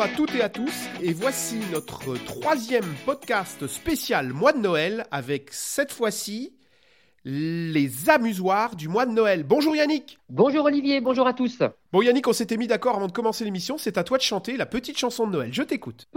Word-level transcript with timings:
Bonjour 0.00 0.14
à 0.14 0.16
toutes 0.16 0.34
et 0.34 0.40
à 0.40 0.48
tous, 0.48 0.88
et 1.02 1.12
voici 1.12 1.58
notre 1.72 2.16
troisième 2.24 2.86
podcast 3.04 3.66
spécial 3.66 4.32
mois 4.32 4.54
de 4.54 4.58
Noël 4.58 5.04
avec 5.10 5.52
cette 5.52 5.92
fois-ci 5.92 6.54
les 7.26 8.08
amusoires 8.08 8.76
du 8.76 8.88
mois 8.88 9.04
de 9.04 9.12
Noël. 9.12 9.44
Bonjour 9.44 9.76
Yannick 9.76 10.18
Bonjour 10.30 10.64
Olivier, 10.64 11.02
bonjour 11.02 11.26
à 11.26 11.34
tous 11.34 11.62
Bon 11.92 12.00
Yannick, 12.00 12.26
on 12.26 12.32
s'était 12.32 12.56
mis 12.56 12.66
d'accord 12.66 12.96
avant 12.96 13.08
de 13.08 13.12
commencer 13.12 13.44
l'émission, 13.44 13.76
c'est 13.76 13.98
à 13.98 14.04
toi 14.04 14.16
de 14.16 14.22
chanter 14.22 14.56
la 14.56 14.64
petite 14.64 14.96
chanson 14.96 15.26
de 15.26 15.32
Noël, 15.32 15.52
je 15.52 15.62
t'écoute. 15.62 16.08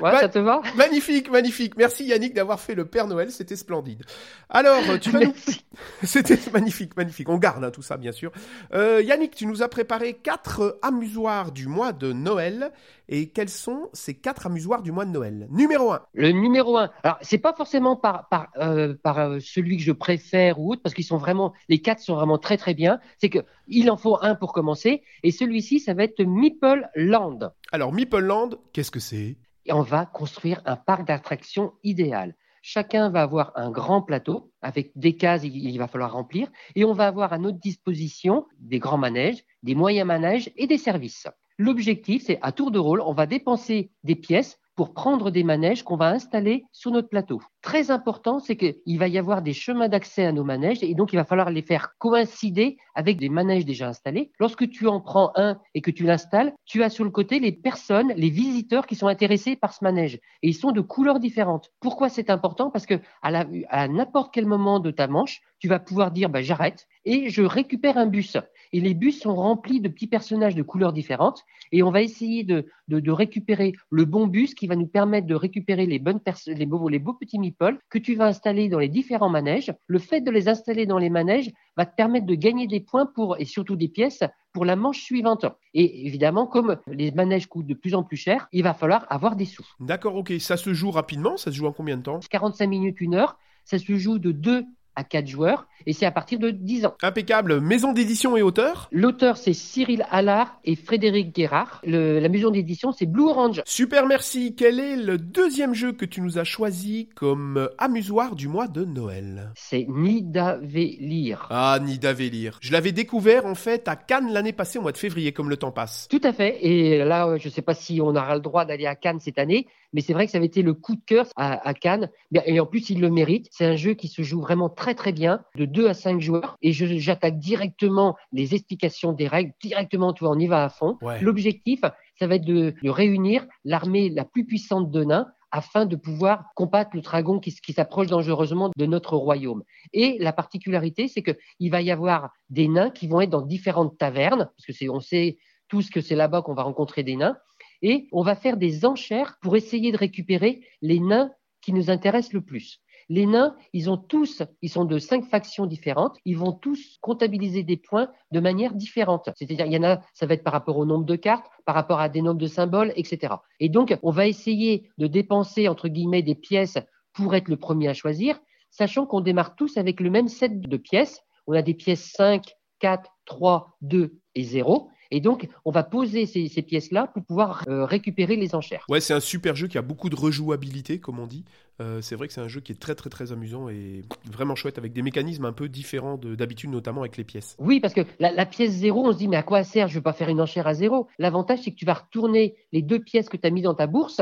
Ouais, 0.00 0.18
ça 0.18 0.28
te 0.28 0.38
va? 0.38 0.60
Magnifique, 0.76 1.30
magnifique. 1.30 1.76
Merci 1.76 2.04
Yannick 2.04 2.34
d'avoir 2.34 2.60
fait 2.60 2.74
le 2.74 2.84
Père 2.84 3.06
Noël, 3.06 3.30
c'était 3.30 3.56
splendide. 3.56 4.04
Alors, 4.48 4.80
tu 5.00 5.10
vas 5.10 5.20
nous... 5.20 5.34
C'était 6.02 6.38
magnifique, 6.52 6.96
magnifique. 6.96 7.28
On 7.28 7.38
garde 7.38 7.64
hein, 7.64 7.70
tout 7.70 7.82
ça, 7.82 7.96
bien 7.96 8.12
sûr. 8.12 8.32
Euh, 8.74 9.02
Yannick, 9.02 9.34
tu 9.34 9.46
nous 9.46 9.62
as 9.62 9.68
préparé 9.68 10.14
quatre 10.14 10.78
amusoires 10.82 11.52
du 11.52 11.66
mois 11.68 11.92
de 11.92 12.12
Noël. 12.12 12.72
Et 13.08 13.30
quels 13.30 13.48
sont 13.48 13.88
ces 13.94 14.14
quatre 14.14 14.46
amusoires 14.46 14.82
du 14.82 14.92
mois 14.92 15.06
de 15.06 15.10
Noël? 15.10 15.48
Numéro 15.50 15.92
un. 15.92 16.02
Le 16.12 16.30
numéro 16.30 16.76
un. 16.76 16.90
Alors, 17.02 17.18
c'est 17.22 17.38
pas 17.38 17.54
forcément 17.54 17.96
par, 17.96 18.28
par, 18.28 18.48
euh, 18.58 18.94
par 19.02 19.18
euh, 19.18 19.38
celui 19.40 19.78
que 19.78 19.82
je 19.82 19.92
préfère 19.92 20.60
ou 20.60 20.72
autre, 20.72 20.82
parce 20.82 20.94
qu'ils 20.94 21.04
sont 21.04 21.16
vraiment, 21.16 21.54
les 21.68 21.80
quatre 21.80 22.00
sont 22.00 22.14
vraiment 22.14 22.38
très 22.38 22.58
très 22.58 22.74
bien. 22.74 23.00
C'est 23.18 23.30
que 23.30 23.38
il 23.66 23.90
en 23.90 23.96
faut 23.96 24.18
un 24.20 24.34
pour 24.34 24.52
commencer. 24.52 25.02
Et 25.22 25.30
celui-ci, 25.30 25.80
ça 25.80 25.94
va 25.94 26.04
être 26.04 26.22
Meeple 26.22 26.88
Land. 26.96 27.38
Alors, 27.72 27.92
Meeple 27.92 28.18
Land, 28.18 28.50
qu'est-ce 28.72 28.90
que 28.90 29.00
c'est? 29.00 29.36
Et 29.68 29.72
on 29.72 29.82
va 29.82 30.06
construire 30.06 30.62
un 30.64 30.76
parc 30.76 31.06
d'attractions 31.06 31.74
idéal. 31.84 32.34
Chacun 32.62 33.10
va 33.10 33.22
avoir 33.22 33.52
un 33.54 33.70
grand 33.70 34.02
plateau 34.02 34.52
avec 34.62 34.90
des 34.96 35.16
cases 35.16 35.44
il 35.44 35.78
va 35.78 35.86
falloir 35.86 36.12
remplir 36.12 36.48
et 36.74 36.84
on 36.84 36.92
va 36.92 37.06
avoir 37.06 37.32
à 37.32 37.38
notre 37.38 37.58
disposition 37.58 38.46
des 38.58 38.78
grands 38.78 38.98
manèges, 38.98 39.44
des 39.62 39.74
moyens 39.74 40.06
manèges 40.06 40.50
et 40.56 40.66
des 40.66 40.78
services. 40.78 41.28
L'objectif, 41.58 42.24
c'est 42.24 42.38
à 42.42 42.52
tour 42.52 42.70
de 42.70 42.78
rôle, 42.78 43.00
on 43.00 43.12
va 43.12 43.26
dépenser 43.26 43.90
des 44.04 44.16
pièces 44.16 44.58
pour 44.78 44.94
prendre 44.94 45.32
des 45.32 45.42
manèges 45.42 45.82
qu'on 45.82 45.96
va 45.96 46.10
installer 46.10 46.64
sur 46.70 46.92
notre 46.92 47.08
plateau. 47.08 47.42
Très 47.62 47.90
important, 47.90 48.38
c'est 48.38 48.56
qu'il 48.56 48.96
va 48.96 49.08
y 49.08 49.18
avoir 49.18 49.42
des 49.42 49.52
chemins 49.52 49.88
d'accès 49.88 50.24
à 50.24 50.30
nos 50.30 50.44
manèges 50.44 50.84
et 50.84 50.94
donc 50.94 51.12
il 51.12 51.16
va 51.16 51.24
falloir 51.24 51.50
les 51.50 51.62
faire 51.62 51.96
coïncider 51.98 52.76
avec 52.94 53.18
des 53.18 53.28
manèges 53.28 53.64
déjà 53.64 53.88
installés. 53.88 54.30
Lorsque 54.38 54.70
tu 54.70 54.86
en 54.86 55.00
prends 55.00 55.32
un 55.34 55.58
et 55.74 55.80
que 55.80 55.90
tu 55.90 56.04
l'installes, 56.04 56.54
tu 56.64 56.84
as 56.84 56.90
sur 56.90 57.02
le 57.02 57.10
côté 57.10 57.40
les 57.40 57.50
personnes, 57.50 58.12
les 58.14 58.30
visiteurs 58.30 58.86
qui 58.86 58.94
sont 58.94 59.08
intéressés 59.08 59.56
par 59.56 59.72
ce 59.72 59.82
manège 59.82 60.20
et 60.44 60.48
ils 60.50 60.54
sont 60.54 60.70
de 60.70 60.80
couleurs 60.80 61.18
différentes. 61.18 61.72
Pourquoi 61.80 62.08
c'est 62.08 62.30
important? 62.30 62.70
Parce 62.70 62.86
que 62.86 63.00
à, 63.20 63.88
n'importe 63.88 64.32
quel 64.32 64.46
moment 64.46 64.78
de 64.78 64.92
ta 64.92 65.08
manche, 65.08 65.40
tu 65.58 65.66
vas 65.66 65.80
pouvoir 65.80 66.12
dire 66.12 66.30
bah, 66.30 66.40
j'arrête 66.42 66.86
et 67.04 67.30
je 67.30 67.42
récupère 67.42 67.98
un 67.98 68.06
bus. 68.06 68.36
Et 68.72 68.80
les 68.80 68.94
bus 68.94 69.20
sont 69.20 69.34
remplis 69.34 69.80
de 69.80 69.88
petits 69.88 70.06
personnages 70.06 70.54
de 70.54 70.62
couleurs 70.62 70.92
différentes 70.92 71.44
et 71.72 71.82
on 71.82 71.90
va 71.90 72.02
essayer 72.02 72.44
de, 72.44 72.66
de, 72.88 73.10
récupérer 73.10 73.72
le 73.90 74.04
bon 74.04 74.26
bus 74.26 74.54
qui 74.54 74.66
va 74.66 74.76
nous 74.76 74.86
permettre 74.86 75.26
de 75.26 75.34
récupérer 75.34 75.86
les 75.86 75.98
bonnes 75.98 76.20
les 76.46 76.66
beaux, 76.66 76.88
les 76.88 76.98
beaux 76.98 77.14
petits 77.14 77.38
meeples 77.38 77.78
que 77.90 77.98
tu 77.98 78.14
vas 78.14 78.26
installer 78.26 78.68
dans 78.68 78.78
les 78.78 78.88
différents 78.88 79.28
manèges. 79.28 79.72
Le 79.86 79.98
fait 79.98 80.20
de 80.20 80.30
les 80.30 80.48
installer 80.48 80.86
dans 80.86 80.98
les 80.98 81.10
manèges 81.10 81.50
va 81.76 81.86
te 81.86 81.94
permettre 81.94 82.26
de 82.26 82.34
gagner 82.34 82.66
des 82.66 82.80
points 82.80 83.06
pour, 83.06 83.38
et 83.38 83.44
surtout 83.44 83.76
des 83.76 83.88
pièces 83.88 84.22
pour 84.52 84.64
la 84.64 84.76
manche 84.76 85.02
suivante. 85.02 85.46
Et 85.74 86.06
évidemment, 86.06 86.46
comme 86.46 86.78
les 86.86 87.10
manèges 87.12 87.46
coûtent 87.46 87.66
de 87.66 87.74
plus 87.74 87.94
en 87.94 88.02
plus 88.02 88.16
cher, 88.16 88.48
il 88.52 88.62
va 88.62 88.74
falloir 88.74 89.06
avoir 89.10 89.36
des 89.36 89.44
sous. 89.44 89.66
D'accord, 89.80 90.16
ok. 90.16 90.32
Ça 90.40 90.56
se 90.56 90.72
joue 90.72 90.90
rapidement? 90.90 91.36
Ça 91.36 91.50
se 91.50 91.56
joue 91.56 91.66
en 91.66 91.72
combien 91.72 91.96
de 91.96 92.02
temps? 92.02 92.20
45 92.30 92.66
minutes, 92.66 93.00
une 93.00 93.14
heure. 93.14 93.38
Ça 93.64 93.78
se 93.78 93.96
joue 93.96 94.18
de 94.18 94.32
2 94.32 94.64
à 94.98 95.04
4 95.04 95.26
joueurs 95.28 95.66
et 95.86 95.92
c'est 95.92 96.06
à 96.06 96.10
partir 96.10 96.38
de 96.38 96.50
10 96.50 96.86
ans. 96.86 96.94
Impeccable. 97.02 97.60
Maison 97.60 97.92
d'édition 97.92 98.36
et 98.36 98.42
auteur? 98.42 98.88
L'auteur 98.92 99.36
c'est 99.36 99.52
Cyril 99.52 100.04
Allard 100.10 100.58
et 100.64 100.74
Frédéric 100.74 101.34
Guérard. 101.34 101.80
la 101.84 102.28
maison 102.28 102.50
d'édition 102.50 102.92
c'est 102.92 103.06
Blue 103.06 103.24
Orange. 103.24 103.62
Super, 103.64 104.06
merci. 104.06 104.54
Quel 104.56 104.80
est 104.80 104.96
le 104.96 105.18
deuxième 105.18 105.74
jeu 105.74 105.92
que 105.92 106.04
tu 106.04 106.20
nous 106.20 106.38
as 106.38 106.44
choisi 106.44 107.08
comme 107.14 107.70
amusoire 107.78 108.34
du 108.34 108.48
mois 108.48 108.66
de 108.66 108.84
Noël? 108.84 109.52
C'est 109.54 109.86
Nidavellir. 109.88 111.46
Ah, 111.50 111.78
Nidavellir. 111.80 112.58
Je 112.60 112.72
l'avais 112.72 112.92
découvert 112.92 113.46
en 113.46 113.54
fait 113.54 113.88
à 113.88 113.96
Cannes 113.96 114.32
l'année 114.32 114.52
passée 114.52 114.78
au 114.78 114.82
mois 114.82 114.92
de 114.92 114.98
février 114.98 115.32
comme 115.32 115.48
le 115.48 115.56
temps 115.56 115.72
passe. 115.72 116.08
Tout 116.08 116.20
à 116.24 116.32
fait. 116.32 116.58
Et 116.66 117.04
là, 117.04 117.36
je 117.38 117.48
ne 117.48 117.52
sais 117.52 117.62
pas 117.62 117.74
si 117.74 118.00
on 118.02 118.08
aura 118.08 118.34
le 118.34 118.40
droit 118.40 118.64
d'aller 118.64 118.86
à 118.86 118.96
Cannes 118.96 119.20
cette 119.20 119.38
année, 119.38 119.66
mais 119.92 120.00
c'est 120.00 120.12
vrai 120.12 120.26
que 120.26 120.32
ça 120.32 120.38
avait 120.38 120.46
été 120.46 120.62
le 120.62 120.74
coup 120.74 120.96
de 120.96 121.00
cœur 121.06 121.26
à, 121.36 121.72
Cannes. 121.74 122.10
Et 122.44 122.60
en 122.60 122.66
plus, 122.66 122.90
il 122.90 123.00
le 123.00 123.10
mérite. 123.10 123.48
C'est 123.50 123.64
un 123.64 123.76
jeu 123.76 123.94
qui 123.94 124.08
se 124.08 124.22
joue 124.22 124.40
vraiment 124.40 124.68
très 124.68 124.87
très 124.94 125.12
bien, 125.12 125.42
de 125.56 125.64
2 125.64 125.88
à 125.88 125.94
5 125.94 126.20
joueurs. 126.20 126.56
Et 126.62 126.72
j'attaque 126.72 127.38
directement 127.38 128.16
les 128.32 128.54
explications 128.54 129.12
des 129.12 129.28
règles, 129.28 129.52
directement, 129.62 130.12
tu 130.12 130.24
vois, 130.24 130.34
on 130.34 130.38
y 130.38 130.46
va 130.46 130.64
à 130.64 130.68
fond. 130.68 130.98
L'objectif, 131.20 131.80
ça 132.18 132.26
va 132.26 132.36
être 132.36 132.44
de, 132.44 132.74
réunir 132.84 133.46
l'armée 133.64 134.10
la 134.10 134.24
plus 134.24 134.44
puissante 134.44 134.90
de 134.90 135.04
nains 135.04 135.26
afin 135.50 135.86
de 135.86 135.96
pouvoir 135.96 136.44
combattre 136.54 136.90
le 136.94 137.00
dragon 137.00 137.40
qui, 137.40 137.54
qui 137.54 137.72
s'approche 137.72 138.08
dangereusement 138.08 138.70
de 138.76 138.86
notre 138.86 139.16
royaume. 139.16 139.62
Et 139.94 140.18
la 140.20 140.32
particularité, 140.32 141.08
c'est 141.08 141.22
qu'il 141.22 141.70
va 141.70 141.80
y 141.80 141.90
avoir 141.90 142.30
des 142.50 142.68
nains 142.68 142.90
qui 142.90 143.08
vont 143.08 143.22
être 143.22 143.30
dans 143.30 143.42
différentes 143.42 143.96
tavernes, 143.96 144.50
parce 144.56 144.66
que 144.66 144.72
c'est, 144.72 144.90
on 144.90 145.00
sait 145.00 145.38
tous 145.68 145.90
que 145.90 146.00
c'est 146.00 146.16
là-bas 146.16 146.42
qu'on 146.42 146.54
va 146.54 146.62
rencontrer 146.62 147.02
des 147.02 147.16
nains 147.16 147.36
et 147.82 148.08
on 148.12 148.22
va 148.22 148.34
faire 148.34 148.56
des 148.56 148.84
enchères 148.84 149.38
pour 149.40 149.56
essayer 149.56 149.92
de 149.92 149.96
récupérer 149.96 150.62
les 150.82 151.00
nains 151.00 151.30
qui 151.60 151.72
nous 151.72 151.90
intéressent 151.90 152.32
le 152.32 152.40
plus. 152.40 152.80
Les 153.10 153.24
nains, 153.24 153.56
ils 153.72 153.88
ont 153.88 153.96
tous, 153.96 154.42
ils 154.60 154.68
sont 154.68 154.84
de 154.84 154.98
cinq 154.98 155.24
factions 155.24 155.66
différentes, 155.66 156.16
ils 156.26 156.36
vont 156.36 156.52
tous 156.52 156.98
comptabiliser 157.00 157.62
des 157.62 157.78
points 157.78 158.10
de 158.32 158.40
manière 158.40 158.74
différente. 158.74 159.30
C'est-à-dire, 159.34 159.66
il 159.66 159.72
y 159.72 159.78
en 159.78 159.84
a, 159.84 160.00
ça 160.12 160.26
va 160.26 160.34
être 160.34 160.44
par 160.44 160.52
rapport 160.52 160.76
au 160.76 160.84
nombre 160.84 161.06
de 161.06 161.16
cartes, 161.16 161.46
par 161.64 161.74
rapport 161.74 162.00
à 162.00 162.08
des 162.08 162.20
nombres 162.20 162.40
de 162.40 162.46
symboles, 162.46 162.92
etc. 162.96 163.34
Et 163.60 163.70
donc, 163.70 163.96
on 164.02 164.10
va 164.10 164.26
essayer 164.26 164.90
de 164.98 165.06
dépenser, 165.06 165.68
entre 165.68 165.88
guillemets, 165.88 166.22
des 166.22 166.34
pièces 166.34 166.78
pour 167.14 167.34
être 167.34 167.48
le 167.48 167.56
premier 167.56 167.88
à 167.88 167.94
choisir, 167.94 168.38
sachant 168.70 169.06
qu'on 169.06 169.20
démarre 169.20 169.56
tous 169.56 169.76
avec 169.78 170.00
le 170.00 170.10
même 170.10 170.28
set 170.28 170.60
de 170.60 170.76
pièces. 170.76 171.20
On 171.46 171.54
a 171.54 171.62
des 171.62 171.74
pièces 171.74 172.12
5, 172.14 172.44
4, 172.80 173.10
3, 173.24 173.76
2 173.80 174.18
et 174.34 174.42
0. 174.42 174.90
Et 175.10 175.20
donc, 175.20 175.48
on 175.64 175.70
va 175.70 175.82
poser 175.82 176.26
ces, 176.26 176.62
pièces-là 176.62 177.10
pour 177.14 177.24
pouvoir 177.24 177.64
euh, 177.68 177.84
récupérer 177.84 178.36
les 178.36 178.54
enchères. 178.54 178.84
Ouais, 178.88 179.00
c'est 179.00 179.14
un 179.14 179.20
super 179.20 179.56
jeu 179.56 179.66
qui 179.66 179.78
a 179.78 179.82
beaucoup 179.82 180.10
de 180.10 180.16
rejouabilité, 180.16 181.00
comme 181.00 181.18
on 181.18 181.26
dit. 181.26 181.44
Euh, 181.80 182.00
c'est 182.00 182.16
vrai 182.16 182.26
que 182.26 182.32
c'est 182.32 182.40
un 182.40 182.48
jeu 182.48 182.60
qui 182.60 182.72
est 182.72 182.80
très 182.80 182.96
très 182.96 183.08
très 183.08 183.30
amusant 183.30 183.68
et 183.68 184.02
vraiment 184.24 184.56
chouette 184.56 184.78
avec 184.78 184.92
des 184.92 185.02
mécanismes 185.02 185.44
un 185.44 185.52
peu 185.52 185.68
différents 185.68 186.16
d'habitude, 186.16 186.70
notamment 186.70 187.02
avec 187.02 187.16
les 187.16 187.24
pièces. 187.24 187.56
Oui, 187.58 187.78
parce 187.78 187.94
que 187.94 188.00
la, 188.18 188.46
pièce 188.46 188.72
zéro, 188.72 189.06
on 189.06 189.12
se 189.12 189.18
dit 189.18 189.28
mais 189.28 189.36
à 189.36 189.42
quoi 189.44 189.62
ça 189.62 189.70
sert? 189.70 189.88
Je 189.88 189.94
ne 189.94 189.98
vais 189.98 190.02
pas 190.02 190.12
faire 190.12 190.28
une 190.28 190.40
enchère 190.40 190.66
à 190.66 190.74
zéro. 190.74 191.06
L'avantage, 191.18 191.60
c'est 191.62 191.70
que 191.70 191.76
tu 191.76 191.84
vas 191.84 191.94
retourner 191.94 192.56
les 192.72 192.82
deux 192.82 192.98
pièces 192.98 193.28
que 193.28 193.36
tu 193.36 193.46
as 193.46 193.50
mis 193.50 193.62
dans 193.62 193.74
ta 193.74 193.86
bourse. 193.86 194.20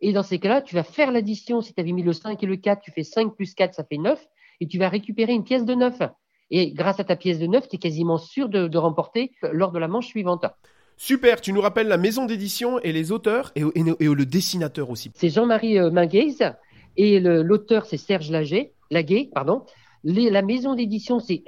Et 0.00 0.12
dans 0.12 0.22
ces 0.22 0.38
cas-là, 0.38 0.62
tu 0.62 0.74
vas 0.74 0.84
faire 0.84 1.10
l'addition. 1.10 1.60
Si 1.60 1.74
tu 1.74 1.80
avais 1.80 1.92
mis 1.92 2.02
le 2.02 2.12
5 2.12 2.42
et 2.42 2.46
le 2.46 2.56
4, 2.56 2.80
tu 2.82 2.90
fais 2.90 3.02
5 3.02 3.34
plus 3.34 3.54
4, 3.54 3.74
ça 3.74 3.84
fait 3.84 3.98
9. 3.98 4.22
Et 4.60 4.66
tu 4.66 4.78
vas 4.78 4.88
récupérer 4.88 5.32
une 5.32 5.44
pièce 5.44 5.64
de 5.64 5.74
9. 5.74 6.00
Et 6.50 6.72
grâce 6.72 7.00
à 7.00 7.04
ta 7.04 7.16
pièce 7.16 7.38
de 7.38 7.46
neuf, 7.46 7.68
tu 7.68 7.76
es 7.76 7.78
quasiment 7.78 8.18
sûr 8.18 8.48
de, 8.48 8.78
remporter 8.78 9.32
lors 9.52 9.72
de 9.72 9.78
la 9.78 9.88
manche 9.88 10.06
suivante. 10.06 10.44
Super, 10.96 11.40
tu 11.40 11.52
nous 11.52 11.60
rappelles 11.60 11.88
la 11.88 11.98
maison 11.98 12.24
d'édition 12.24 12.78
et 12.80 12.92
les 12.92 13.12
auteurs 13.12 13.52
et, 13.54 13.62
le 13.62 14.24
dessinateur 14.24 14.90
aussi. 14.90 15.10
C'est 15.14 15.28
Jean-Marie 15.28 15.78
euh, 15.78 15.90
Minguez 15.90 16.36
et 16.96 17.20
l'auteur 17.20 17.86
c'est 17.86 17.96
Serge 17.96 18.30
Laguet, 18.30 18.72
Laguet 18.90 19.30
pardon. 19.34 19.64
la 20.04 20.42
maison 20.42 20.74
d'édition 20.74 21.18
c'est 21.20 21.42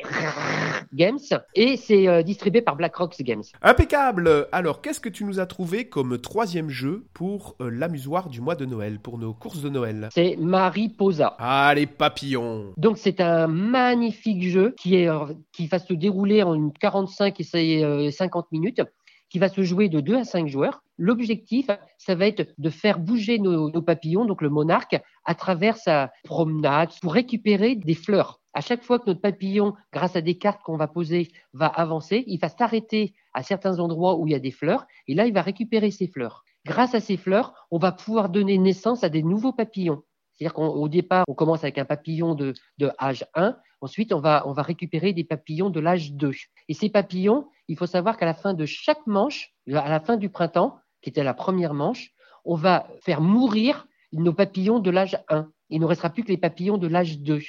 Games 0.95 1.19
et 1.55 1.77
c'est 1.77 2.09
euh, 2.09 2.23
distribué 2.23 2.63
par 2.63 2.77
BlackRock 2.77 3.15
Games. 3.21 3.43
Impeccable 3.63 4.49
Alors, 4.53 4.81
qu'est-ce 4.81 5.01
que 5.01 5.09
tu 5.09 5.25
nous 5.25 5.41
as 5.41 5.47
trouvé 5.47 5.89
comme 5.89 6.19
troisième 6.19 6.71
jeu 6.71 7.07
pour 7.15 7.57
euh, 7.61 7.71
l'amusoire 7.71 8.29
du 8.29 8.41
mois 8.41 8.55
de 8.55 8.65
Noël, 8.65 8.99
pour 8.99 9.19
nos 9.19 9.35
courses 9.35 9.63
de 9.63 9.69
Noël? 9.69 10.09
C'est 10.13 10.37
Mariposa. 10.39 11.37
Ah, 11.39 11.73
les 11.75 11.87
papillons 11.87 12.73
Donc, 12.77 12.99
c'est 12.99 13.21
un 13.21 13.47
magnifique 13.47 14.43
jeu 14.43 14.75
qui, 14.79 14.97
est, 14.97 15.09
euh, 15.09 15.27
qui 15.53 15.67
va 15.67 15.79
se 15.79 15.93
dérouler 15.93 16.43
en 16.43 16.71
45 16.71 17.39
et 17.41 18.11
50 18.11 18.53
minutes 18.53 18.83
qui 19.31 19.39
va 19.39 19.49
se 19.49 19.63
jouer 19.63 19.89
de 19.89 20.01
2 20.01 20.17
à 20.17 20.25
5 20.25 20.49
joueurs. 20.49 20.83
L'objectif, 20.97 21.69
ça 21.97 22.15
va 22.15 22.27
être 22.27 22.49
de 22.59 22.71
faire 22.71 22.99
bouger 22.99 23.39
nos, 23.39 23.83
papillons, 23.83 24.25
donc 24.25 24.43
le 24.43 24.51
monarque, 24.51 25.01
à 25.25 25.35
travers 25.35 25.77
sa 25.77 26.11
promenade 26.25 26.91
pour 27.01 27.13
récupérer 27.13 27.77
des 27.77 27.95
fleurs. 27.95 28.41
À 28.55 28.61
chaque 28.61 28.83
fois 28.83 28.99
que 28.99 29.05
notre 29.07 29.21
papillon, 29.21 29.75
grâce 29.93 30.17
à 30.17 30.21
des 30.21 30.39
cartes 30.39 30.63
qu'on 30.63 30.77
va 30.77 30.89
poser, 30.89 31.29
va 31.53 31.67
avancer, 31.67 32.25
il 32.27 32.39
va 32.39 32.49
s'arrêter 32.49 33.15
à 33.33 33.43
certains 33.43 33.79
endroits 33.79 34.17
où 34.17 34.27
il 34.27 34.33
y 34.33 34.37
a 34.37 34.41
des 34.41 34.51
fleurs, 34.51 34.87
et 35.07 35.15
là, 35.15 35.27
il 35.27 35.33
va 35.33 35.43
récupérer 35.43 35.91
ces 35.91 36.09
fleurs. 36.09 36.45
Grâce 36.67 36.95
à 36.95 37.01
ces 37.01 37.17
fleurs, 37.17 37.55
on 37.71 37.79
va 37.79 37.93
pouvoir 37.93 38.29
donner 38.29 38.59
naissance 38.59 39.05
à 39.05 39.09
des 39.09 39.23
nouveaux 39.23 39.53
papillons. 39.53 40.03
C'est-à-dire 40.39 40.55
qu'au 40.55 40.89
départ, 40.89 41.25
on 41.27 41.35
commence 41.35 41.65
avec 41.65 41.79
un 41.79 41.85
papillon 41.85 42.35
de, 42.35 42.55
de 42.79 42.91
âge 43.01 43.27
1, 43.35 43.57
ensuite 43.81 44.13
on 44.13 44.21
va, 44.21 44.45
on 44.47 44.53
va 44.53 44.63
récupérer 44.63 45.13
des 45.13 45.25
papillons 45.25 45.69
de 45.69 45.81
l'âge 45.81 46.13
2. 46.13 46.31
Et 46.69 46.75
ces 46.75 46.89
papillons, 46.89 47.49
il 47.67 47.77
faut 47.77 47.87
savoir 47.87 48.17
qu'à 48.17 48.27
la 48.27 48.35
fin 48.35 48.55
de 48.55 48.65
chaque 48.65 49.05
manche, 49.07 49.53
à 49.69 49.89
la 49.89 50.01
fin 50.01 50.17
du 50.17 50.29
printemps, 50.29 50.79
qui 51.03 51.11
était 51.11 51.25
la 51.25 51.35
première 51.35 51.75
manche, 51.75 52.13
on 52.45 52.55
va 52.55 52.89
faire 53.01 53.21
mourir 53.21 53.87
nos 54.13 54.33
papillons 54.33 54.79
de 54.79 54.91
l'âge 54.91 55.19
1. 55.29 55.51
Il 55.71 55.81
ne 55.81 55.87
restera 55.87 56.11
plus 56.11 56.23
que 56.23 56.29
les 56.29 56.39
papillons 56.39 56.79
de 56.79 56.87
l'âge 56.87 57.19
2. 57.21 57.41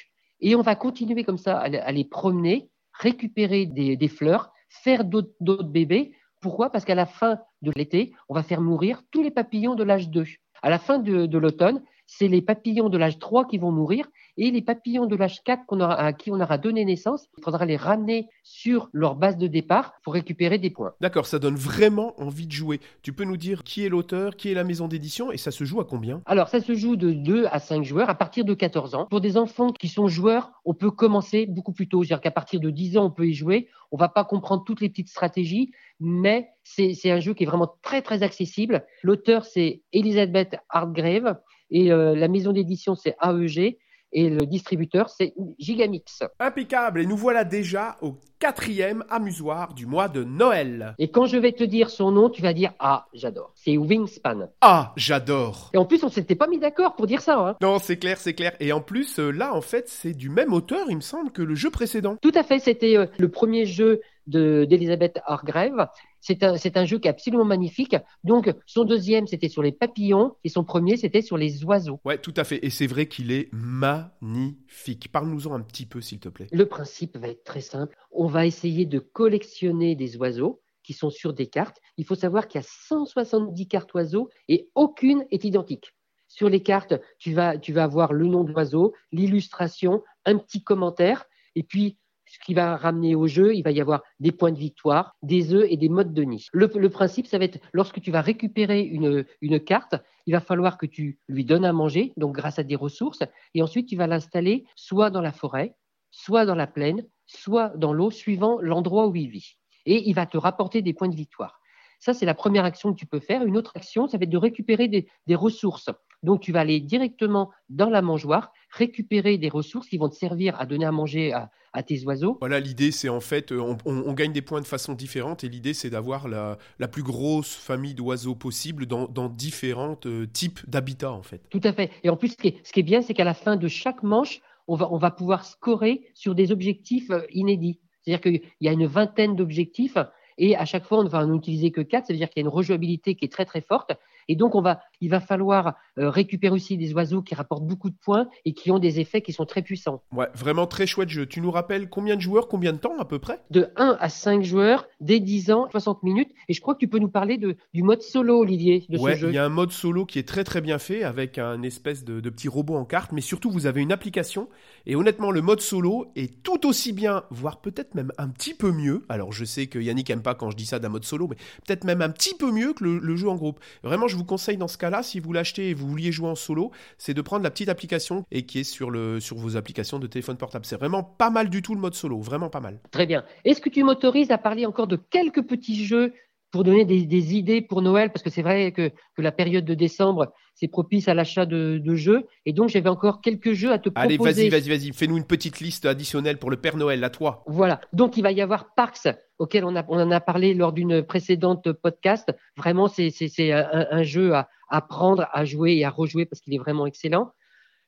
Et 0.42 0.56
on 0.56 0.62
va 0.62 0.76
continuer 0.76 1.24
comme 1.24 1.38
ça 1.38 1.58
à, 1.58 1.92
les 1.92 2.06
promener, 2.06 2.70
récupérer 2.94 3.66
des, 3.66 4.08
fleurs, 4.08 4.52
faire 4.70 5.06
d'autres 5.06 5.64
bébés. 5.64 6.14
Pourquoi? 6.42 6.70
Parce 6.70 6.86
qu'à 6.86 6.96
la 6.96 7.06
fin 7.06 7.40
de 7.62 7.72
l'été, 7.76 8.14
on 8.30 8.34
va 8.34 8.44
faire 8.44 8.62
mourir 8.62 9.04
tous 9.12 9.22
les 9.22 9.32
papillons 9.32 9.76
de 9.76 9.84
l'âge 9.84 10.10
2. 10.10 10.26
À 10.62 10.70
la 10.70 10.80
fin 10.80 11.00
de, 11.00 11.38
l'automne, 11.38 11.82
c'est 12.12 12.28
les 12.28 12.42
papillons 12.42 12.90
de 12.90 12.98
l'âge 12.98 13.20
3 13.20 13.46
qui 13.46 13.60
vont 13.60 13.72
mourir 13.72 14.08
et 14.36 14.50
les 14.50 14.64
papillons 14.64 15.06
de 15.06 15.16
l'âge 15.16 15.44
4 15.44 15.80
à 15.82 16.12
qui 16.12 16.32
on 16.32 16.42
aura 16.42 16.58
donné 16.58 16.84
naissance, 16.84 17.28
il 17.38 17.44
faudra 17.44 17.66
les 17.66 17.78
ramener 17.78 18.28
sur 18.42 18.90
leur 18.94 19.16
base 19.16 19.38
de 19.38 19.46
départ 19.46 19.94
pour 20.04 20.14
récupérer 20.16 20.58
des 20.58 20.72
points. 20.72 20.94
D'accord, 21.02 21.28
ça 21.28 21.38
donne 21.38 21.56
vraiment 21.56 22.20
envie 22.20 22.48
de 22.48 22.52
jouer. 22.52 22.80
Tu 23.04 23.14
peux 23.14 23.26
nous 23.26 23.38
dire 23.38 23.64
qui 23.64 23.86
est 23.86 23.90
l'auteur, 23.90 24.38
qui 24.38 24.50
est 24.50 24.56
la 24.56 24.64
maison 24.64 24.88
d'édition 24.88 25.32
et 25.32 25.38
ça 25.38 25.52
se 25.52 25.64
joue 25.66 25.82
à 25.82 25.86
combien? 25.86 26.24
Alors 26.26 26.48
ça 26.48 26.62
se 26.62 26.74
joue 26.74 26.96
de 26.96 27.12
2 27.12 27.46
à 27.52 27.60
5 27.60 27.84
joueurs 27.84 28.10
à 28.10 28.16
partir 28.16 28.44
de 28.44 28.56
14 28.56 28.96
ans. 28.96 29.06
Pour 29.06 29.22
des 29.22 29.38
enfants 29.38 29.72
qui 29.72 29.88
sont 29.88 30.08
joueurs, 30.08 30.52
on 30.66 30.74
peut 30.74 30.92
commencer 30.92 31.46
beaucoup 31.46 31.74
plus 31.74 31.88
tôt, 31.88 32.04
c'est-à-dire 32.04 32.22
qu'à 32.22 32.32
partir 32.32 32.60
de 32.60 32.72
10 32.72 32.98
ans, 32.98 33.06
on 33.06 33.12
peut 33.12 33.28
y 33.28 33.36
jouer. 33.36 33.68
On 33.92 33.98
va 33.98 34.10
pas 34.10 34.24
comprendre 34.24 34.64
toutes 34.64 34.82
les 34.82 34.90
petites 34.90 35.10
stratégies, 35.10 35.72
mais 36.00 36.50
c'est 36.64 37.12
un 37.12 37.20
jeu 37.20 37.36
qui 37.36 37.44
est 37.44 37.48
vraiment 37.48 37.76
très 37.84 38.02
très 38.02 38.24
accessible. 38.24 38.84
L'auteur 39.04 39.46
c'est 39.46 39.84
Elisabeth 39.94 40.56
Hartgrave 40.70 41.38
et 41.72 41.92
euh, 41.92 42.16
la 42.16 42.28
maison 42.28 42.52
d'édition 42.52 42.96
c'est 42.96 43.16
AEG 43.22 43.78
et 44.12 44.30
le 44.30 44.46
distributeur, 44.46 45.10
c'est 45.10 45.34
Gigamix. 45.60 46.24
Impeccable, 46.40 47.02
et 47.02 47.06
nous 47.06 47.18
voilà 47.18 47.44
déjà 47.44 47.98
au 48.02 48.16
quatrième 48.40 49.04
amusoir 49.10 49.74
du 49.74 49.86
mois 49.86 50.08
de 50.08 50.24
Noël. 50.24 50.96
Et 50.98 51.12
quand 51.12 51.26
je 51.26 51.38
vais 51.38 51.52
te 51.52 51.64
dire 51.64 51.90
son 51.90 52.12
nom, 52.12 52.30
tu 52.30 52.42
vas 52.42 52.54
dire 52.54 52.72
Ah, 52.80 53.08
j'adore. 53.14 53.52
C'est 53.56 53.78
Wingspan. 53.78 54.50
Ah, 54.62 54.94
j'adore. 54.96 55.70
Et 55.74 55.78
en 55.78 55.86
plus, 55.86 56.04
on 56.04 56.10
s'était 56.10 56.36
pas 56.36 56.48
mis 56.48 56.58
d'accord 56.58 56.96
pour 56.96 57.06
dire 57.06 57.22
ça. 57.22 57.38
Hein. 57.38 57.56
Non, 57.62 57.78
c'est 57.80 57.98
clair, 57.98 58.18
c'est 58.18 58.34
clair. 58.34 58.54
Et 58.60 58.72
en 58.72 58.82
plus, 58.82 59.20
euh, 59.20 59.32
là, 59.32 59.54
en 59.54 59.62
fait, 59.62 59.90
c'est 59.90 60.14
du 60.14 60.30
même 60.30 60.54
auteur, 60.54 60.88
il 60.90 60.96
me 60.96 61.02
semble, 61.02 61.32
que 61.32 61.42
le 61.42 61.56
jeu 61.56 61.70
précédent. 61.70 62.18
Tout 62.22 62.32
à 62.34 62.44
fait, 62.44 62.60
c'était 62.60 62.98
euh, 62.98 63.06
le 63.18 63.30
premier 63.30 63.66
jeu 63.66 64.02
d'Elisabeth 64.26 65.20
Hargrave. 65.26 65.88
C'est 66.22 66.44
un, 66.44 66.56
un, 66.76 66.86
jeu 66.86 67.00
qui 67.00 67.08
est 67.08 67.12
absolument 67.12 67.46
magnifique. 67.46 67.96
Donc, 68.24 68.54
son 68.66 68.84
deuxième, 68.84 69.28
c'était 69.28 69.50
sur 69.50 69.64
les 69.64 69.72
papillons 69.72 70.36
et 70.44 70.50
son 70.50 70.64
premier, 70.64 70.98
c'était 70.98 71.22
sur 71.22 71.38
les 71.38 71.64
oiseaux. 71.64 72.00
Ouais, 72.06 72.18
tout 72.18 72.34
à 72.36 72.44
fait. 72.44 72.64
Et 72.66 72.70
c'est 72.70 72.88
vrai 72.88 73.08
qu'il 73.08 73.32
est 73.32 73.50
magnifique. 73.54 75.12
Parle-nous-en 75.12 75.54
un 75.54 75.62
petit 75.62 75.86
peu, 75.86 76.02
s'il 76.02 76.20
te 76.20 76.30
plaît. 76.30 76.48
Le 76.52 76.66
principe 76.66 77.18
va 77.18 77.30
être 77.30 77.44
très 77.44 77.62
simple. 77.62 77.96
On 78.12 78.28
va 78.28 78.46
essayer 78.46 78.86
de 78.86 79.00
collectionner 79.00 79.96
des 79.96 80.18
oiseaux 80.18 80.62
qui 80.84 80.94
sont 80.94 81.10
sur 81.10 81.34
des 81.34 81.48
cartes. 81.48 81.78
Il 81.98 82.06
faut 82.06 82.16
savoir 82.16 82.48
qu'il 82.48 82.60
y 82.60 82.64
a 82.64 82.68
170 82.68 83.68
cartes 83.68 83.94
oiseaux 83.94 84.30
et 84.48 84.70
aucune 84.76 85.26
est 85.32 85.44
identique. 85.44 85.94
Sur 86.28 86.50
les 86.50 86.62
cartes, 86.62 86.94
tu 87.18 87.34
vas, 87.34 87.58
tu 87.58 87.74
vas 87.74 87.84
avoir 87.84 88.14
le 88.14 88.28
nom 88.28 88.44
de 88.44 88.52
l'oiseau, 88.52 88.94
l'illustration, 89.12 90.04
un 90.26 90.38
petit 90.38 90.64
commentaire, 90.64 91.26
et 91.56 91.64
puis 91.64 91.98
ce 92.30 92.38
qui 92.46 92.54
va 92.54 92.78
ramener 92.78 93.16
au 93.16 93.26
jeu, 93.26 93.56
il 93.56 93.64
va 93.64 93.72
y 93.72 93.82
avoir 93.82 94.04
des 94.20 94.32
points 94.32 94.52
de 94.52 94.60
victoire, 94.60 95.16
des 95.24 95.52
œufs 95.52 95.66
et 95.68 95.78
des 95.78 95.90
modes 95.90 96.14
de 96.14 96.22
nid. 96.22 96.48
Le, 96.54 96.68
principe, 96.90 97.26
ça 97.26 97.40
va 97.40 97.46
être 97.46 97.60
lorsque 97.74 98.00
tu 98.00 98.12
vas 98.12 98.22
récupérer 98.22 98.82
une, 98.82 99.60
carte, 99.60 99.96
il 100.28 100.34
va 100.34 100.40
falloir 100.40 100.78
que 100.78 100.86
tu 100.86 101.18
lui 101.28 101.44
donnes 101.44 101.66
à 101.66 101.74
manger, 101.74 102.14
donc 102.18 102.36
grâce 102.36 102.60
à 102.60 102.64
des 102.64 102.76
ressources, 102.76 103.24
et 103.56 103.64
ensuite 103.64 103.90
tu 103.90 103.96
vas 103.96 104.06
l'installer 104.06 104.66
soit 104.76 105.10
dans 105.10 105.22
la 105.22 105.32
forêt, 105.32 105.76
soit 106.12 106.46
dans 106.46 106.56
la 106.56 106.68
plaine, 106.68 107.04
soit 107.26 107.70
dans 107.76 107.94
l'eau, 107.94 108.12
suivant 108.12 108.60
l'endroit 108.62 109.08
où 109.08 109.16
il 109.16 109.30
vit. 109.30 109.58
Et 109.88 110.08
il 110.08 110.14
va 110.14 110.28
te 110.28 110.38
rapporter 110.38 110.84
des 110.84 110.94
points 110.94 111.10
de 111.10 111.16
victoire. 111.16 111.60
Ça, 112.00 112.14
c'est 112.14 112.28
la 112.28 112.36
première 112.36 112.64
action 112.64 112.94
que 112.94 113.00
tu 113.00 113.08
peux 113.08 113.20
faire. 113.20 113.44
Une 113.44 113.58
autre 113.58 113.74
action, 113.76 114.08
ça 114.08 114.18
va 114.18 114.24
être 114.24 114.30
de 114.30 114.38
récupérer 114.38 114.88
des 114.88 115.36
ressources. 115.36 115.90
Donc, 116.24 116.42
tu 116.42 116.52
vas 116.52 116.62
aller 116.62 116.80
directement 116.80 117.52
dans 117.70 117.90
la 117.90 118.02
mangeoire, 118.02 118.52
récupérer 118.72 119.38
des 119.38 119.50
ressources 119.50 119.88
qui 119.88 119.98
vont 119.98 120.10
te 120.10 120.16
servir 120.16 120.60
à 120.60 120.66
donner 120.66 120.86
à 120.86 120.92
manger 120.92 121.34
à, 121.34 121.50
tes 121.84 122.04
oiseaux. 122.04 122.38
Voilà, 122.42 122.60
l'idée, 122.60 122.92
c'est 122.92 123.10
en 123.10 123.20
fait, 123.20 123.52
euh, 123.52 123.76
on, 123.86 124.14
gagne 124.14 124.34
des 124.34 124.42
points 124.42 124.60
de 124.60 124.66
façon 124.66 124.94
différente 124.94 125.44
et 125.44 125.50
l'idée, 125.50 125.74
c'est 125.74 125.90
d'avoir 125.90 126.28
la, 126.28 126.58
plus 126.92 127.04
grosse 127.04 127.56
famille 127.56 127.94
d'oiseaux 127.94 128.36
possible 128.36 128.86
dans, 128.86 129.30
différents 129.30 129.98
euh, 130.06 130.26
types 130.26 130.60
d'habitats, 130.68 131.14
en 131.14 131.24
fait. 131.24 131.42
Tout 131.50 131.62
à 131.64 131.72
fait. 131.72 131.92
Et 132.04 132.10
en 132.10 132.18
plus, 132.18 132.30
ce 132.30 132.36
qui 132.38 132.80
est, 132.80 132.84
bien, 132.84 133.02
c'est 133.02 133.14
qu'à 133.14 133.24
la 133.24 133.34
fin 133.34 133.56
de 133.56 133.68
chaque 133.68 134.04
manche, 134.04 134.42
on 134.68 134.76
va, 134.76 134.92
on 134.92 134.98
va 134.98 135.12
pouvoir 135.12 135.46
scorer 135.46 136.02
sur 136.16 136.36
des 136.36 136.52
objectifs 136.52 137.12
euh, 137.12 137.22
inédits. 137.32 137.80
C'est-à-dire 138.02 138.22
qu'il 138.22 138.42
y 138.62 138.68
a 138.68 138.72
une 138.72 138.88
vingtaine 138.88 139.36
d'objectifs 139.36 139.98
et 140.40 140.56
à 140.56 140.66
chaque 140.66 140.86
fois, 140.86 141.00
on 141.00 141.04
ne 141.04 141.10
va 141.10 141.20
en 141.20 141.36
utiliser 141.36 141.70
que 141.70 141.82
quatre. 141.82 142.08
Ça 142.08 142.14
veut 142.14 142.18
dire 142.18 142.30
qu'il 142.30 142.42
y 142.42 142.46
a 142.46 142.48
une 142.48 142.54
rejouabilité 142.54 143.14
qui 143.16 143.26
est 143.26 143.32
très 143.32 143.46
très 143.46 143.62
forte. 143.62 143.92
Et 144.30 144.36
donc, 144.36 144.54
on 144.54 144.62
va, 144.62 144.80
il 145.02 145.10
va 145.10 145.20
falloir 145.20 145.76
euh, 145.98 146.10
récupérer 146.10 146.54
aussi 146.54 146.78
des 146.78 146.94
oiseaux 146.94 147.24
qui 147.24 147.34
rapportent 147.34 147.66
beaucoup 147.66 147.90
de 147.90 147.96
points 148.00 148.30
et 148.46 148.54
qui 148.54 148.70
ont 148.70 148.78
des 148.78 149.00
effets 149.00 149.22
qui 149.22 149.34
sont 149.34 149.46
très 149.46 149.64
puissants. 149.64 150.04
Ouais, 150.14 150.28
vraiment 150.36 150.68
très 150.68 150.86
chouette 150.86 151.10
jeu. 151.10 151.26
Tu 151.26 151.42
nous 151.42 151.50
rappelles 151.50 151.90
combien 151.90 152.16
de 152.16 152.22
joueurs, 152.22 152.48
combien 152.48 152.72
de 152.72 152.78
temps 152.78 152.98
à 153.00 153.06
peu 153.06 153.18
près? 153.18 153.42
De 153.50 153.72
1 153.76 153.98
à 154.00 154.08
5 154.08 154.44
joueurs, 154.44 154.88
dès 155.02 155.20
10 155.20 155.52
ans, 155.52 155.68
60 155.72 156.04
minutes. 156.04 156.30
Et 156.48 156.54
je 156.54 156.62
crois 156.62 156.76
que 156.76 156.80
tu 156.80 156.88
peux 156.88 157.00
nous 157.00 157.10
parler 157.10 157.38
de, 157.38 157.58
du 157.74 157.82
mode 157.82 158.04
solo, 158.04 158.38
Olivier, 158.38 158.86
de 158.88 159.00
ouais, 159.00 159.16
ce 159.16 159.20
jeu. 159.20 159.30
Il 159.30 159.34
y 159.34 159.40
a 159.40 159.46
un 159.46 159.50
mode 159.50 159.72
solo 159.72 160.06
qui 160.06 160.20
est 160.20 160.28
très 160.28 160.44
très 160.44 160.62
bien 160.62 160.78
fait 160.78 161.04
avec 161.04 161.40
un 161.40 161.64
espèce 161.64 162.06
de, 162.06 162.20
de 162.20 162.30
petit 162.30 162.48
robot 162.48 162.76
en 162.76 162.86
carte, 162.86 163.12
mais 163.12 163.22
surtout 163.22 163.50
vous 163.50 163.66
avez 163.66 163.82
une 163.82 163.92
application. 163.92 164.48
Et 164.86 164.96
honnêtement, 164.96 165.32
le 165.32 165.42
mode 165.42 165.60
solo 165.60 166.12
est 166.16 166.44
tout 166.44 166.68
aussi 166.68 166.94
bien, 166.94 167.24
voire 167.32 167.62
peut-être 167.62 167.96
même 167.96 168.12
un 168.20 168.30
petit 168.30 168.54
peu 168.54 168.72
mieux. 168.72 169.06
Alors 169.10 169.34
je 169.34 169.44
sais 169.44 169.66
que 169.66 169.80
Yannick 169.80 170.12
aime 170.12 170.22
pas 170.22 170.36
quand 170.36 170.52
je 170.52 170.56
dis 170.56 170.68
ça 170.68 170.78
d'un 170.78 170.90
mode 170.90 171.04
solo, 171.06 171.28
mais 171.28 171.38
peut-être 171.66 171.84
même 171.84 172.04
un 172.04 172.10
petit 172.10 172.36
peu 172.36 172.52
mieux 172.52 172.74
que 172.74 172.84
le 172.84 173.16
jeu 173.16 173.28
en 173.28 173.36
groupe. 173.36 173.60
Vraiment, 173.82 174.08
je 174.08 174.19
vous 174.20 174.26
conseille 174.26 174.58
dans 174.58 174.68
ce 174.68 174.78
cas-là 174.78 175.02
si 175.02 175.20
vous 175.20 175.34
l'achetez 175.34 175.70
et 175.70 175.74
vous 175.74 175.88
vouliez 175.88 176.12
jouer 176.12 176.28
en 176.28 176.36
solo, 176.36 176.72
c'est 176.98 177.14
de 177.14 177.22
prendre 177.22 177.44
la 177.44 177.50
petite 177.50 177.70
application 177.70 178.24
et 178.32 178.46
qui 178.46 178.60
est 178.60 178.64
sur, 178.64 178.92
le, 178.92 179.20
sur 179.20 179.38
vos 179.38 179.58
applications 179.58 179.98
de 179.98 180.08
téléphone 180.08 180.38
portable. 180.38 180.66
C'est 180.66 180.78
vraiment 180.78 181.04
pas 181.04 181.30
mal 181.30 181.50
du 181.50 181.62
tout 181.62 181.74
le 181.74 181.82
mode 181.82 181.96
solo, 181.96 182.20
vraiment 182.20 182.50
pas 182.50 182.60
mal. 182.60 182.80
Très 182.92 183.06
bien. 183.06 183.24
Est-ce 183.46 183.62
que 183.62 183.70
tu 183.70 183.84
m'autorises 183.84 184.32
à 184.32 184.38
parler 184.38 184.66
encore 184.66 184.88
de 184.88 184.98
quelques 184.98 185.44
petits 185.44 185.86
jeux 185.86 186.14
pour 186.52 186.64
donner 186.64 186.84
des, 186.84 187.36
idées 187.36 187.62
pour 187.62 187.82
Noël, 187.82 188.12
parce 188.12 188.24
que 188.24 188.30
c'est 188.30 188.42
vrai 188.42 188.72
que, 188.72 188.92
la 189.18 189.32
période 189.32 189.66
de 189.66 189.76
décembre, 189.76 190.34
c'est 190.56 190.68
propice 190.68 191.08
à 191.08 191.14
l'achat 191.14 191.46
de, 191.46 191.96
jeux. 191.96 192.26
Et 192.46 192.54
donc, 192.54 192.70
j'avais 192.70 192.90
encore 192.90 193.22
quelques 193.22 193.54
jeux 193.54 193.72
à 193.72 193.78
te 193.78 193.90
proposer. 193.90 194.16
Allez, 194.16 194.18
vas-y, 194.18 194.50
vas-y, 194.50 194.70
vas-y. 194.70 194.94
Fais-nous 194.94 195.18
une 195.18 195.26
petite 195.26 195.60
liste 195.60 195.86
additionnelle 195.86 196.40
pour 196.40 196.50
le 196.50 196.58
Père 196.58 196.76
Noël, 196.76 197.04
à 197.04 197.10
toi. 197.10 197.44
Voilà. 197.48 197.82
Donc, 197.94 198.18
il 198.18 198.24
va 198.24 198.32
y 198.32 198.42
avoir 198.42 198.74
Parks, 198.76 199.08
auquel 199.40 199.66
on, 199.66 199.76
en 199.76 200.12
a 200.12 200.20
parlé 200.20 200.54
lors 200.54 200.74
d'une 200.74 201.02
précédente 201.02 201.72
podcast. 201.72 202.32
Vraiment, 202.56 202.88
c'est 202.88 203.12
un, 203.52 203.88
un, 203.90 204.04
jeu 204.04 204.36
à 204.36 204.50
apprendre 204.70 205.28
à 205.32 205.46
jouer 205.46 205.74
et 205.74 205.86
à 205.86 205.90
rejouer 205.90 206.26
parce 206.26 206.42
qu'il 206.42 206.54
est 206.54 206.60
vraiment 206.60 206.86
excellent. 206.86 207.34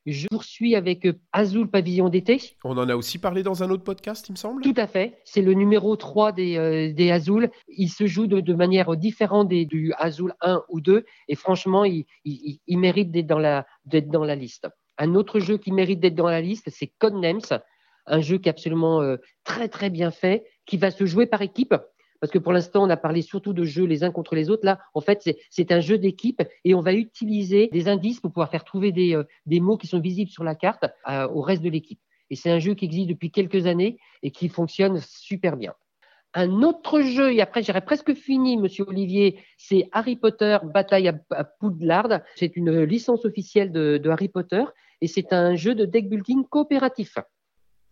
Je 0.04 0.26
poursuis 0.26 0.74
avec 0.74 1.06
euh, 1.06 1.12
Azul 1.32 1.68
Pavillon 1.68 2.08
d'été. 2.08 2.40
On 2.64 2.76
en 2.76 2.88
a 2.88 2.96
aussi 2.96 3.18
parlé 3.18 3.44
dans 3.44 3.62
un 3.62 3.70
autre 3.70 3.84
podcast, 3.84 4.28
il 4.28 4.32
me 4.32 4.36
semble. 4.36 4.62
Tout 4.62 4.74
à 4.76 4.88
fait. 4.88 5.18
C'est 5.24 5.42
le 5.42 5.52
numéro 5.52 5.94
3 5.94 6.32
des, 6.32 6.56
euh, 6.56 6.92
des 6.92 7.12
Azul. 7.12 7.50
Il 7.68 7.88
se 7.88 8.06
joue 8.06 8.26
de, 8.26 8.54
manière 8.54 8.96
différente 8.96 9.48
des, 9.48 9.64
du 9.64 9.92
Azul 9.98 10.34
1 10.40 10.64
ou 10.70 10.80
2. 10.80 11.04
Et 11.28 11.36
franchement, 11.36 11.84
il, 11.84 12.04
il, 12.24 12.78
mérite 12.78 13.12
d'être 13.12 13.28
dans, 13.28 13.38
la, 13.38 13.64
dans 13.84 14.24
la 14.24 14.34
liste. 14.34 14.66
Un 14.98 15.14
autre 15.14 15.38
jeu 15.38 15.56
qui 15.56 15.70
mérite 15.70 16.00
d'être 16.00 16.16
dans 16.16 16.28
la 16.28 16.40
liste, 16.40 16.68
c'est 16.70 16.88
Codenames. 16.98 17.60
Un 18.06 18.20
jeu 18.20 18.38
qui 18.38 18.48
est 18.48 18.50
absolument 18.50 19.02
euh, 19.02 19.18
très, 19.44 19.68
très 19.68 19.88
bien 19.88 20.10
fait, 20.10 20.44
qui 20.66 20.76
va 20.76 20.90
se 20.90 21.06
jouer 21.06 21.26
par 21.26 21.42
équipe 21.42 21.74
parce 22.22 22.30
que 22.30 22.38
pour 22.38 22.52
l'instant, 22.52 22.84
on 22.84 22.88
a 22.88 22.96
parlé 22.96 23.20
surtout 23.20 23.52
de 23.52 23.64
jeux 23.64 23.84
les 23.84 24.04
uns 24.04 24.12
contre 24.12 24.36
les 24.36 24.48
autres. 24.48 24.64
Là, 24.64 24.78
en 24.94 25.00
fait, 25.00 25.28
c'est 25.50 25.72
un 25.72 25.80
jeu 25.80 25.98
d'équipe 25.98 26.40
et 26.64 26.72
on 26.72 26.80
va 26.80 26.92
utiliser 26.92 27.68
des 27.72 27.88
indices 27.88 28.20
pour 28.20 28.30
pouvoir 28.30 28.48
faire 28.48 28.62
trouver 28.62 28.92
des, 28.92 29.16
euh, 29.16 29.24
des 29.44 29.58
mots 29.58 29.76
qui 29.76 29.88
sont 29.88 29.98
visibles 29.98 30.30
sur 30.30 30.44
la 30.44 30.54
carte 30.54 30.84
euh, 31.08 31.26
au 31.26 31.40
reste 31.40 31.62
de 31.62 31.68
l'équipe. 31.68 31.98
Et 32.30 32.36
c'est 32.36 32.48
un 32.48 32.60
jeu 32.60 32.74
qui 32.74 32.84
existe 32.84 33.08
depuis 33.08 33.32
quelques 33.32 33.66
années 33.66 33.98
et 34.22 34.30
qui 34.30 34.48
fonctionne 34.48 35.00
super 35.00 35.56
bien. 35.56 35.74
Un 36.32 36.62
autre 36.62 37.00
jeu, 37.00 37.34
et 37.34 37.40
après 37.40 37.64
j'aurais 37.64 37.84
presque 37.84 38.14
fini, 38.14 38.56
Monsieur 38.56 38.84
Olivier, 38.86 39.40
c'est 39.58 39.88
Harry 39.90 40.14
Potter 40.14 40.58
Bataille 40.62 41.08
à, 41.08 41.44
Poudlard. 41.44 42.20
C'est 42.36 42.56
une 42.56 42.84
licence 42.84 43.24
officielle 43.24 43.72
de, 43.72 43.98
de 43.98 44.10
Harry 44.10 44.28
Potter 44.28 44.62
et 45.00 45.08
c'est 45.08 45.32
un 45.32 45.56
jeu 45.56 45.74
de 45.74 45.86
deck 45.86 46.08
building 46.08 46.44
coopératif. 46.44 47.18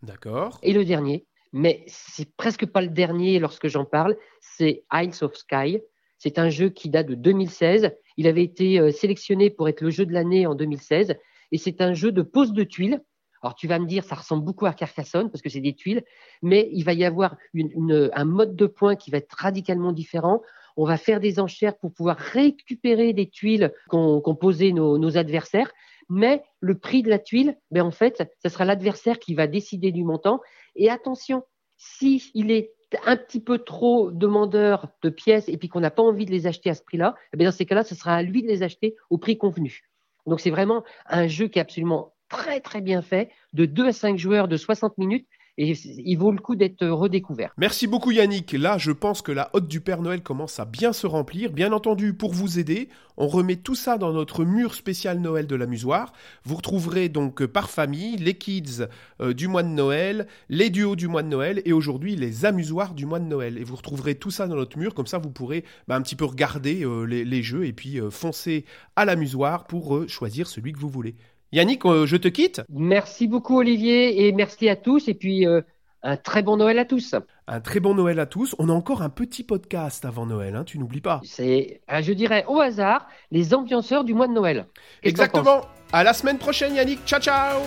D'accord. 0.02 0.60
Et 0.62 0.72
le 0.72 0.84
dernier, 0.84 1.26
mais 1.52 1.84
c'est 1.86 2.34
presque 2.36 2.66
pas 2.66 2.80
le 2.80 2.88
dernier 2.88 3.38
lorsque 3.38 3.68
j'en 3.68 3.84
parle, 3.84 4.16
c'est 4.40 4.84
Isles 4.92 5.24
of 5.24 5.34
Sky. 5.34 5.80
C'est 6.18 6.38
un 6.38 6.50
jeu 6.50 6.68
qui 6.68 6.90
date 6.90 7.06
de 7.06 7.14
2016. 7.14 7.92
Il 8.16 8.26
avait 8.26 8.44
été 8.44 8.78
euh, 8.78 8.90
sélectionné 8.90 9.50
pour 9.50 9.68
être 9.68 9.80
le 9.80 9.90
jeu 9.90 10.04
de 10.04 10.12
l'année 10.12 10.46
en 10.46 10.54
2016 10.54 11.16
et 11.52 11.58
c'est 11.58 11.80
un 11.80 11.94
jeu 11.94 12.12
de 12.12 12.22
pose 12.22 12.52
de 12.52 12.64
tuiles. 12.64 13.02
Alors 13.42 13.54
tu 13.54 13.66
vas 13.66 13.78
me 13.78 13.86
dire, 13.86 14.04
ça 14.04 14.16
ressemble 14.16 14.44
beaucoup 14.44 14.66
à 14.66 14.74
Carcassonne 14.74 15.30
parce 15.30 15.40
que 15.42 15.48
c'est 15.48 15.60
des 15.60 15.74
tuiles, 15.74 16.04
mais 16.42 16.68
il 16.72 16.84
va 16.84 16.92
y 16.92 17.04
avoir 17.04 17.36
un 17.54 18.24
mode 18.24 18.54
de 18.54 18.66
points 18.66 18.96
qui 18.96 19.10
va 19.10 19.18
être 19.18 19.32
radicalement 19.32 19.92
différent. 19.92 20.42
On 20.76 20.84
va 20.84 20.98
faire 20.98 21.20
des 21.20 21.40
enchères 21.40 21.76
pour 21.78 21.92
pouvoir 21.92 22.16
récupérer 22.18 23.12
des 23.12 23.28
tuiles 23.28 23.72
qu'ont 23.88 24.20
posées 24.38 24.72
nos, 24.72 25.16
adversaires, 25.16 25.72
mais 26.10 26.42
le 26.58 26.76
prix 26.76 27.02
de 27.02 27.08
la 27.08 27.18
tuile, 27.18 27.56
ben 27.70 27.82
en 27.82 27.90
fait, 27.92 28.22
ce 28.42 28.48
sera 28.50 28.66
l'adversaire 28.66 29.18
qui 29.18 29.34
va 29.34 29.46
décider 29.46 29.92
du 29.92 30.04
montant. 30.04 30.40
Et 30.76 30.90
attention, 30.90 31.44
si 31.78 32.30
est 32.34 32.72
un 33.06 33.16
petit 33.16 33.40
peu 33.40 33.58
trop 33.58 34.10
demandeur 34.10 34.88
de 35.02 35.08
pièces 35.08 35.48
et 35.48 35.56
puis 35.56 35.68
qu'on 35.68 35.80
n'a 35.80 35.92
pas 35.92 36.02
envie 36.02 36.26
de 36.26 36.32
les 36.32 36.48
acheter 36.48 36.68
à 36.68 36.74
ce 36.74 36.82
prix-là, 36.82 37.14
eh 37.32 37.44
dans 37.44 37.52
ces 37.52 37.64
cas-là, 37.64 37.84
ce 37.84 37.94
sera 37.94 38.16
à 38.16 38.22
lui 38.22 38.42
de 38.42 38.48
les 38.48 38.64
acheter 38.64 38.96
au 39.08 39.16
prix 39.16 39.38
convenu. 39.38 39.82
Donc 40.26 40.40
c'est 40.40 40.50
vraiment 40.50 40.84
un 41.06 41.28
jeu 41.28 41.46
qui 41.46 41.58
est 41.60 41.62
absolument 41.62 42.12
très 42.28 42.60
très 42.60 42.80
bien 42.80 43.02
fait, 43.02 43.30
de 43.52 43.64
2 43.64 43.88
à 43.88 43.92
5 43.92 44.18
joueurs 44.18 44.48
de 44.48 44.56
60 44.56 44.98
minutes, 44.98 45.28
et 45.58 45.72
il 45.72 46.16
vaut 46.16 46.32
le 46.32 46.38
coup 46.38 46.56
d'être 46.56 46.86
redécouvert. 46.86 47.52
Merci 47.56 47.86
beaucoup 47.86 48.10
Yannick. 48.10 48.52
Là, 48.52 48.78
je 48.78 48.92
pense 48.92 49.20
que 49.20 49.32
la 49.32 49.50
hotte 49.52 49.68
du 49.68 49.80
Père 49.80 50.00
Noël 50.00 50.22
commence 50.22 50.58
à 50.58 50.64
bien 50.64 50.92
se 50.92 51.06
remplir. 51.06 51.52
Bien 51.52 51.72
entendu, 51.72 52.14
pour 52.14 52.32
vous 52.32 52.58
aider, 52.58 52.88
on 53.16 53.28
remet 53.28 53.56
tout 53.56 53.74
ça 53.74 53.98
dans 53.98 54.12
notre 54.12 54.44
mur 54.44 54.74
spécial 54.74 55.20
Noël 55.20 55.46
de 55.46 55.56
l'amusoir. 55.56 56.12
Vous 56.44 56.56
retrouverez 56.56 57.08
donc 57.08 57.44
par 57.44 57.68
famille 57.68 58.16
les 58.16 58.34
kids 58.34 58.86
euh, 59.20 59.34
du 59.34 59.48
mois 59.48 59.62
de 59.62 59.68
Noël, 59.68 60.26
les 60.48 60.70
duos 60.70 60.96
du 60.96 61.08
mois 61.08 61.22
de 61.22 61.28
Noël 61.28 61.60
et 61.64 61.72
aujourd'hui 61.72 62.16
les 62.16 62.46
amusoirs 62.46 62.94
du 62.94 63.04
mois 63.04 63.20
de 63.20 63.26
Noël. 63.26 63.58
Et 63.58 63.64
vous 63.64 63.76
retrouverez 63.76 64.14
tout 64.14 64.30
ça 64.30 64.46
dans 64.46 64.56
notre 64.56 64.78
mur, 64.78 64.94
comme 64.94 65.06
ça 65.06 65.18
vous 65.18 65.30
pourrez 65.30 65.64
bah, 65.88 65.96
un 65.96 66.02
petit 66.02 66.16
peu 66.16 66.24
regarder 66.24 66.84
euh, 66.84 67.04
les, 67.04 67.42
jeux 67.42 67.66
et 67.66 67.72
puis 67.72 68.00
euh, 68.00 68.10
foncer 68.10 68.64
à 68.96 69.04
l'amusoir 69.04 69.66
pour 69.66 70.08
choisir 70.08 70.46
celui 70.46 70.72
que 70.72 70.78
vous 70.78 70.88
voulez. 70.88 71.16
Yannick, 71.52 71.84
euh, 71.84 72.06
je 72.06 72.16
te 72.16 72.28
quitte. 72.28 72.62
Merci 72.68 73.26
beaucoup 73.26 73.58
Olivier 73.58 74.26
et 74.26 74.32
merci 74.32 74.68
à 74.68 74.76
tous 74.76 75.08
et 75.08 75.14
puis 75.14 75.46
euh, 75.46 75.62
un 76.02 76.16
très 76.16 76.42
bon 76.42 76.56
Noël 76.56 76.78
à 76.78 76.84
tous. 76.84 77.14
Un 77.46 77.60
très 77.60 77.80
bon 77.80 77.94
Noël 77.94 78.20
à 78.20 78.26
tous. 78.26 78.54
On 78.58 78.68
a 78.68 78.72
encore 78.72 79.02
un 79.02 79.10
petit 79.10 79.42
podcast 79.42 80.04
avant 80.04 80.26
Noël, 80.26 80.54
hein, 80.54 80.64
tu 80.64 80.78
n'oublies 80.78 81.00
pas. 81.00 81.20
C'est, 81.24 81.80
euh, 81.92 82.02
je 82.02 82.12
dirais 82.12 82.44
au 82.46 82.60
hasard, 82.60 83.08
les 83.32 83.52
ambianceurs 83.52 84.04
du 84.04 84.14
mois 84.14 84.28
de 84.28 84.32
Noël. 84.32 84.66
Exactement. 85.02 85.62
À 85.92 86.04
la 86.04 86.12
semaine 86.12 86.38
prochaine 86.38 86.76
Yannick. 86.76 87.00
Ciao 87.04 87.20
ciao. 87.20 87.60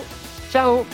Ciao. 0.50 0.84